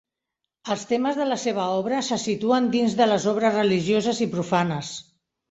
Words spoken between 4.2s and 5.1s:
i profanes.